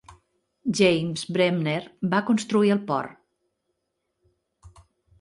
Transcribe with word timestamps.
James 0.79 1.25
Bremner 1.35 1.77
va 2.15 2.23
construir 2.31 2.75
el 2.79 2.83
port. 2.91 4.83